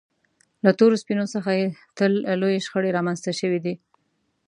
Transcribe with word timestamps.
له 0.63 0.71
تورو 0.79 0.99
سپینو 1.03 1.25
څخه 1.33 1.51
تل 1.97 2.11
لویې 2.41 2.63
شخړې 2.65 2.95
رامنځته 2.97 3.31
شوې 3.39 3.59
دي. 3.65 3.75